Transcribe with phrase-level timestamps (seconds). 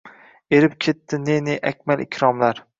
[0.59, 2.67] Erib ketdi ne-ne Akmal Ikromlar…